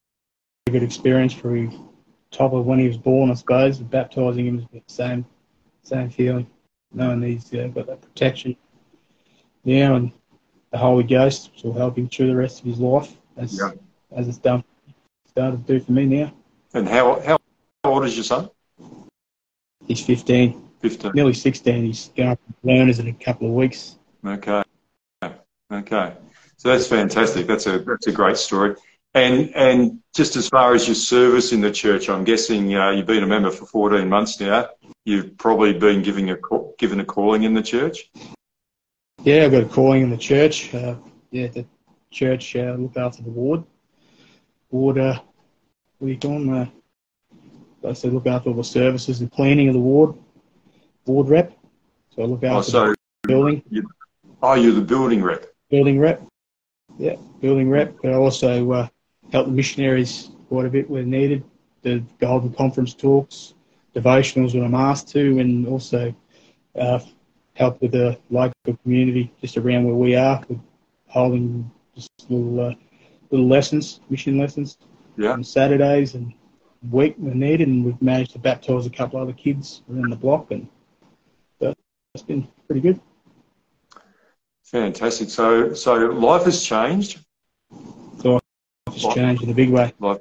[0.70, 1.88] good experience for him.
[2.30, 3.78] Top of when he was born, I suppose.
[3.78, 5.24] Baptising him was the same
[5.82, 6.46] same feeling,
[6.92, 8.56] knowing he's uh, got that protection
[9.64, 10.12] now, and
[10.70, 13.72] the Holy Ghost will help him through the rest of his life, as yeah.
[14.12, 14.64] as it's done
[15.26, 16.32] started to do for me now.
[16.74, 17.38] And how how
[17.84, 18.50] old is your son?
[19.86, 20.68] He's 15.
[20.80, 21.12] 15.
[21.14, 21.84] Nearly 16.
[21.84, 23.96] He's going to learners in a couple of weeks.
[24.24, 24.62] Okay.
[25.70, 26.14] Okay.
[26.56, 27.46] So that's fantastic.
[27.46, 28.76] That's a that's a great story.
[29.14, 33.06] And and just as far as your service in the church, I'm guessing uh, you've
[33.06, 34.68] been a member for 14 months now.
[35.04, 36.36] You've probably been giving a
[36.78, 38.10] given a calling in the church.
[39.22, 40.74] Yeah, I've got a calling in the church.
[40.74, 40.96] Uh,
[41.30, 41.64] yeah, the
[42.10, 43.64] church uh, look after the ward.
[44.70, 45.18] Ward, uh,
[45.98, 46.50] what do you call them?
[47.82, 50.14] Uh, I say look after all the services and planning of the ward.
[51.06, 51.56] Ward rep.
[52.14, 52.96] So I look after oh, so the
[53.28, 53.62] building.
[53.70, 53.88] You,
[54.42, 55.49] Oh, you're the building rep.
[55.70, 56.22] Building rep.
[56.98, 57.94] Yeah, building rep.
[58.02, 58.88] But I also uh,
[59.32, 61.44] help the missionaries quite a bit where needed.
[61.82, 63.54] The Golden Conference talks,
[63.94, 66.14] devotionals when I'm asked to, and also
[66.78, 66.98] uh,
[67.54, 70.58] help with the local community just around where we are, with
[71.06, 72.74] holding just little uh,
[73.30, 74.76] little lessons, mission lessons
[75.16, 75.30] yeah.
[75.30, 76.34] on Saturdays and
[76.90, 77.68] week when needed.
[77.68, 80.68] And we've managed to baptise a couple other kids around the block, and
[81.60, 83.00] that's been pretty good.
[84.70, 85.30] Fantastic.
[85.30, 87.18] So, so life has changed.
[88.22, 88.40] Life
[88.86, 89.92] has life, changed in a big way.
[89.98, 90.20] Life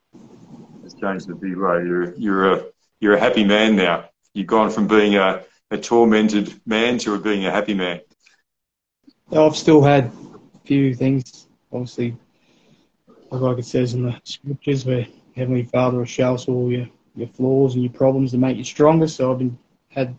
[0.84, 1.86] has changed in a big way.
[1.86, 2.64] You're, you're a,
[3.00, 4.10] you're a happy man now.
[4.34, 8.02] You've gone from being a, a tormented man to being a happy man.
[9.32, 12.18] I've still had a few things, obviously,
[13.30, 17.28] like it says in the scriptures, where Heavenly Father will show us all your, your
[17.28, 19.08] flaws and your problems to make you stronger.
[19.08, 19.56] So I've been
[19.90, 20.16] had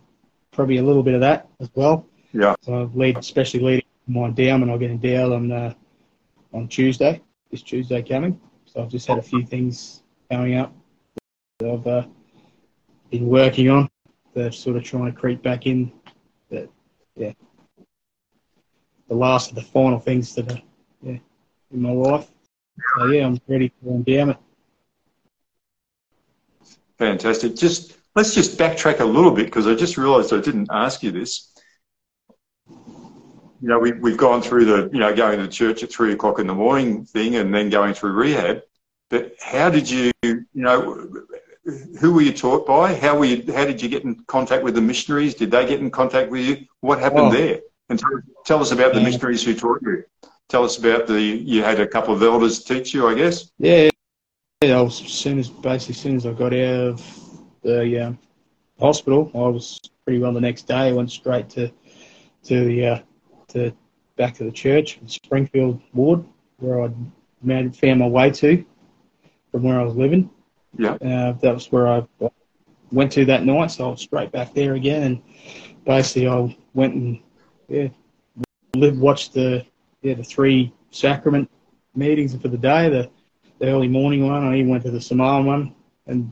[0.51, 2.05] probably a little bit of that as well.
[2.31, 2.55] Yeah.
[2.61, 5.73] So I've lead, especially leading my and I'll get endowed on uh,
[6.53, 8.39] on Tuesday, this Tuesday coming.
[8.65, 10.73] So I've just had a few things coming up
[11.59, 12.05] that I've uh,
[13.09, 13.89] been working on.
[14.33, 15.91] They're sort of trying to creep back in.
[16.49, 16.69] But
[17.15, 17.33] yeah,
[19.07, 20.61] the last of the final things that are
[21.01, 21.17] yeah
[21.71, 22.29] in my life.
[22.97, 24.39] So yeah, I'm ready for endowment.
[26.97, 27.55] Fantastic.
[27.55, 31.11] Just let's just backtrack a little bit because I just realised I didn't ask you
[31.11, 31.50] this
[33.61, 36.39] you know, we, we've gone through the, you know, going to church at three o'clock
[36.39, 38.63] in the morning thing and then going through rehab.
[39.09, 41.07] But how did you, you know,
[41.99, 42.95] who were you taught by?
[42.95, 45.35] How were you, how did you get in contact with the missionaries?
[45.35, 46.65] Did they get in contact with you?
[46.79, 47.31] What happened oh.
[47.31, 47.59] there?
[47.89, 48.09] And tell,
[48.45, 50.03] tell, us about the missionaries who taught you.
[50.49, 53.51] Tell us about the, you had a couple of elders teach you, I guess?
[53.59, 53.89] Yeah.
[54.63, 57.29] yeah I was, as soon as, basically, as soon as I got out of
[57.61, 58.19] the um,
[58.79, 60.89] hospital, I was pretty well the next day.
[60.89, 61.71] I went straight to,
[62.45, 62.99] to the, uh,
[63.51, 63.73] to
[64.17, 66.23] back to the church in Springfield Ward,
[66.57, 66.95] where I'd
[67.41, 68.63] made, found my way to
[69.51, 70.29] from where I was living.
[70.77, 70.93] Yeah.
[70.93, 72.07] Uh, that was where I
[72.91, 75.03] went to that night, so I was straight back there again.
[75.03, 75.21] And
[75.85, 77.19] basically, I went and
[77.67, 77.87] yeah,
[78.75, 79.65] lived, watched the
[80.01, 81.49] yeah the three sacrament
[81.95, 83.09] meetings for the day, the,
[83.59, 84.43] the early morning one.
[84.43, 85.75] I even went to the Samoan one,
[86.07, 86.31] and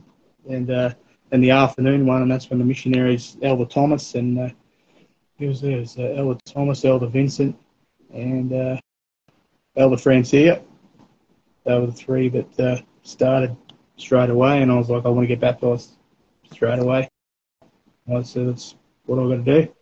[0.50, 0.94] and uh,
[1.32, 4.50] and the afternoon one, and that's when the missionaries, Elder Thomas and uh,
[5.40, 7.58] It was, uh, Elder Thomas, Elder Vincent,
[8.14, 8.78] and uh,
[9.78, 10.62] Elder Francia.
[11.64, 13.56] They were the three that uh, started
[13.96, 15.92] straight away, and I was like, I want to get baptized
[16.52, 17.10] straight away.
[18.14, 18.76] I said, that's
[19.06, 19.74] what I've got to do.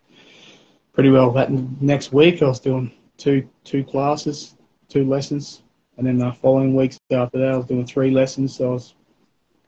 [0.94, 1.52] Pretty well that
[1.82, 4.56] next week, I was doing two two classes,
[4.90, 5.64] two lessons,
[5.98, 8.56] and then the following weeks after that, I was doing three lessons.
[8.56, 8.96] So I was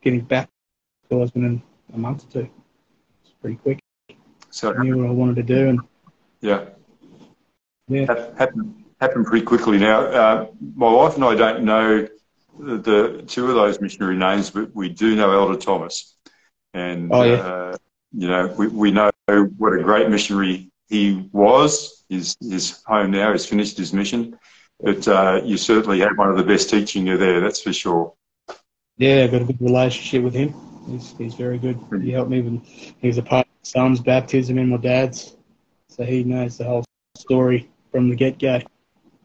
[0.02, 0.26] getting
[1.10, 1.62] was within
[1.92, 2.50] a month or two.
[3.24, 3.79] It's pretty quick.
[4.50, 5.80] So I knew what I wanted to do, and
[6.40, 6.66] yeah,
[7.88, 8.06] yeah,
[8.38, 8.60] happy,
[9.00, 9.78] happened pretty quickly.
[9.78, 10.46] Now, uh,
[10.76, 12.06] my wife and I don't know
[12.58, 16.14] the, the, two of those missionary names, but we do know Elder Thomas.
[16.74, 17.34] And, oh, yeah.
[17.34, 17.76] uh,
[18.12, 22.04] you know, we, we know what a great missionary he was.
[22.08, 24.38] His, his home now has finished his mission.
[24.80, 28.14] But uh, you certainly had one of the best teaching you there, that's for sure.
[28.96, 30.54] Yeah, I've got a good relationship with him.
[30.88, 31.78] He's, he's very good.
[32.02, 35.36] He helped me when he was a part son's baptism and my dad's.
[35.88, 36.84] So he knows the whole
[37.16, 38.60] story from the get go.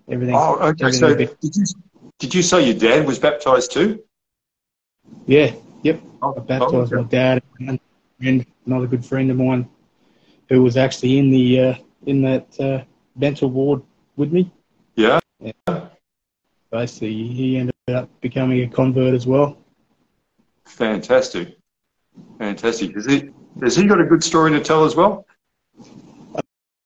[0.10, 0.36] Everything.
[0.36, 0.92] Oh, okay.
[0.92, 1.66] So did you,
[2.20, 4.04] did you say your dad was baptized too?
[5.26, 6.02] Yeah, yep.
[6.22, 6.96] Oh, I baptized oh, okay.
[6.96, 7.44] my dad
[8.22, 9.68] and another good friend of mine
[10.50, 11.76] who was actually in the uh,
[12.06, 12.84] in that uh,
[13.16, 13.82] mental ward
[14.16, 14.52] with me.
[14.96, 15.20] Yeah.
[15.40, 15.88] yeah.
[16.72, 19.58] Basically, he ended up becoming a convert as well.
[20.66, 21.58] Fantastic,
[22.38, 22.96] fantastic.
[22.96, 23.30] Is he
[23.62, 25.26] has he got a good story to tell as well?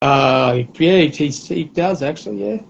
[0.01, 2.49] Uh, yeah, he, he does actually.
[2.49, 2.61] Yeah.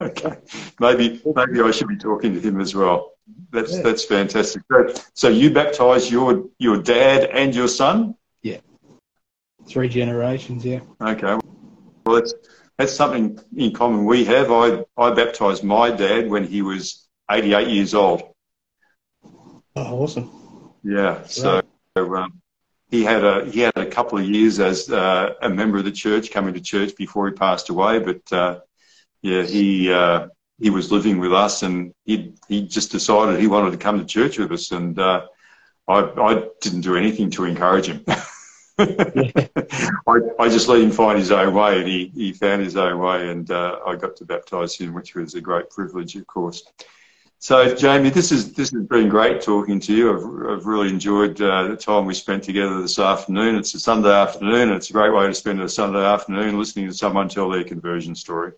[0.00, 0.36] Okay,
[0.78, 3.14] maybe maybe I should be talking to him as well.
[3.50, 3.82] That's yeah.
[3.82, 4.62] that's fantastic.
[5.14, 8.14] So you baptised your your dad and your son.
[8.42, 8.58] Yeah,
[9.66, 10.64] three generations.
[10.64, 10.80] Yeah.
[11.00, 11.36] Okay,
[12.06, 12.32] well that's
[12.78, 14.52] that's something in common we have.
[14.52, 18.22] I I baptised my dad when he was 88 years old.
[19.74, 20.30] Oh, awesome.
[20.84, 21.24] Yeah.
[21.24, 21.60] So
[21.96, 22.40] um,
[22.90, 25.92] he had a he had a couple of years as uh, a member of the
[25.92, 27.98] church, coming to church before he passed away.
[27.98, 28.60] But uh,
[29.22, 30.28] yeah, he uh,
[30.58, 34.04] he was living with us, and he he just decided he wanted to come to
[34.04, 35.26] church with us, and uh,
[35.86, 38.04] I I didn't do anything to encourage him.
[38.78, 43.00] I, I just let him find his own way, and he, he found his own
[43.00, 46.62] way, and uh, I got to baptise him, which was a great privilege, of course.
[47.40, 50.12] So, Jamie, this is this has been great talking to you.
[50.12, 53.54] I've, I've really enjoyed uh, the time we spent together this afternoon.
[53.54, 56.88] It's a Sunday afternoon, and it's a great way to spend a Sunday afternoon listening
[56.88, 58.52] to someone tell their conversion story.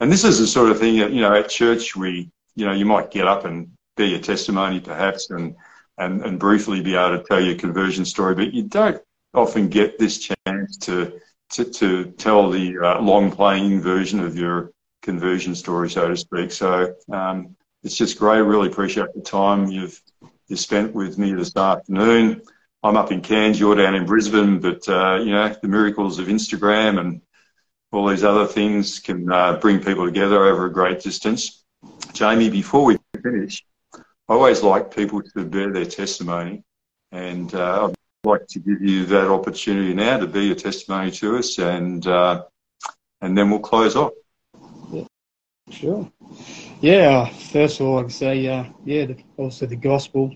[0.00, 2.72] And this is the sort of thing that you know at church we, you know,
[2.72, 5.56] you might get up and be your testimony perhaps, and
[5.96, 9.00] and and briefly be able to tell your conversion story, but you don't
[9.32, 11.18] often get this chance to
[11.52, 16.52] to, to tell the uh, long playing version of your conversion story, so to speak.
[16.52, 16.94] So.
[17.10, 18.40] Um, it's just great.
[18.40, 20.00] Really appreciate the time you've
[20.48, 22.42] you spent with me this afternoon.
[22.82, 26.26] I'm up in Cairns, you're down in Brisbane, but uh, you know the miracles of
[26.26, 27.22] Instagram and
[27.92, 31.64] all these other things can uh, bring people together over a great distance.
[32.12, 33.64] Jamie, before we finish,
[33.94, 36.64] I always like people to bear their testimony,
[37.12, 41.38] and uh, I'd like to give you that opportunity now to be a testimony to
[41.38, 42.44] us, and uh,
[43.20, 44.12] and then we'll close off.
[44.90, 45.04] Yeah,
[45.70, 46.10] sure.
[46.82, 50.34] Yeah, first of all, I can say, uh, yeah, the, also the Gospel,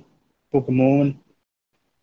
[0.53, 1.19] Book of Mormon,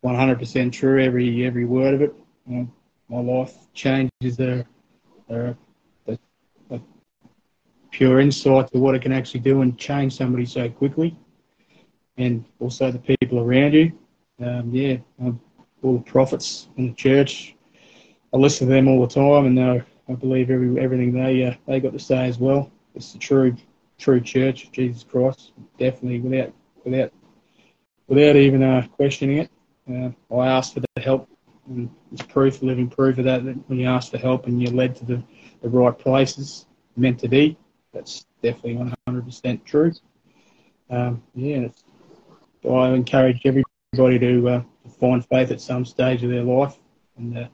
[0.04, 2.14] 100% true, every every word of it.
[2.46, 2.64] Uh,
[3.08, 4.66] my life changes a,
[5.30, 5.56] a,
[6.08, 6.18] a,
[6.68, 6.80] a,
[7.90, 11.16] pure insight to what it can actually do and change somebody so quickly,
[12.18, 13.98] and also the people around you.
[14.44, 15.40] Um, yeah, um,
[15.82, 17.56] all the prophets in the church,
[18.34, 21.54] I listen to them all the time, and uh, I believe every everything they uh,
[21.66, 22.70] they got to say as well.
[22.94, 23.56] It's the true
[23.98, 26.52] true church of Jesus Christ, definitely without
[26.84, 27.12] without
[28.06, 29.50] without even uh, questioning it.
[29.90, 31.28] Uh, I asked for the help,
[31.68, 33.44] and it's proof, living proof of that.
[33.44, 35.22] That when you ask for help and you're led to the,
[35.62, 36.66] the right places,
[36.96, 37.56] meant to be,
[37.92, 39.92] that's definitely 100% true.
[40.90, 41.68] Um, yeah,
[42.70, 46.78] I encourage everybody to, uh, to, find faith at some stage of their life,
[47.16, 47.48] and uh,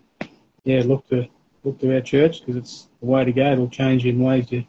[0.65, 1.29] yeah, look to
[1.65, 3.53] look to our church because it's the way to go.
[3.53, 4.65] It'll change you in ways you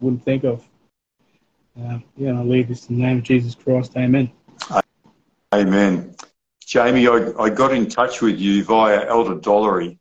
[0.00, 0.66] wouldn't think of.
[1.80, 3.96] Uh, yeah, I'll leave this in the name of Jesus Christ.
[3.96, 4.30] Amen.
[5.52, 6.14] Amen.
[6.64, 9.98] Jamie, I, I got in touch with you via Elder Dollery.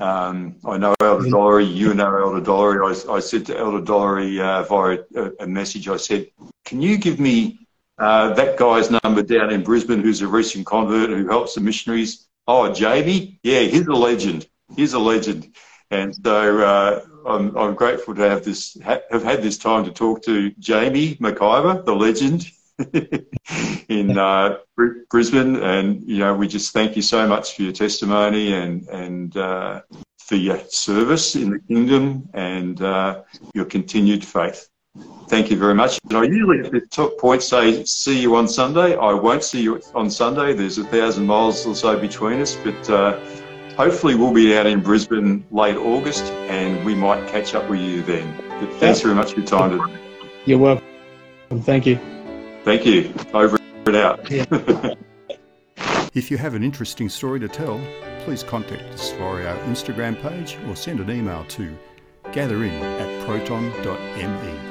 [0.00, 3.08] Um, I know Elder Dollery, you know Elder Dollery.
[3.08, 6.28] I, I said to Elder Dollery uh, via a, a, message, I said,
[6.64, 7.58] can you give me
[7.98, 12.26] uh, that guy's number down in Brisbane who's a recent convert who helps the missionaries?
[12.46, 13.38] Oh, Jamie?
[13.42, 14.48] Yeah, he's a legend.
[14.76, 15.54] He's a legend.
[15.90, 20.22] And so uh, I'm, I'm, grateful to have this have had this time to talk
[20.22, 22.46] to Jamie McIvor, the legend
[23.88, 24.58] in uh,
[25.10, 29.36] Brisbane, and you know we just thank you so much for your testimony and and
[29.36, 29.80] uh,
[30.18, 33.22] for your service in the kingdom and uh,
[33.52, 34.68] your continued faith.
[35.28, 35.98] Thank you very much.
[36.08, 38.96] And I usually at top point say see you on Sunday.
[38.96, 40.54] I won't see you on Sunday.
[40.54, 43.18] There's a thousand miles or so between us, but uh,
[43.76, 48.02] hopefully we'll be out in Brisbane late August and we might catch up with you
[48.02, 48.34] then.
[48.60, 49.98] But thanks very much for your time today.
[50.46, 50.84] You're welcome.
[51.62, 51.98] Thank you.
[52.64, 53.12] Thank you.
[53.32, 54.30] Over and out.
[54.30, 54.44] Yeah.
[56.14, 57.80] if you have an interesting story to tell,
[58.20, 61.76] please contact us via our Instagram page or send an email to
[62.32, 64.69] gatherin at proton.me.